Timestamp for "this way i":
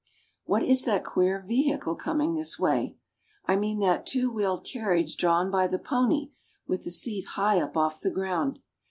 2.33-3.55